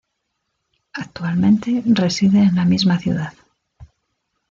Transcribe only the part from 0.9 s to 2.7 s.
Actualmente reside en la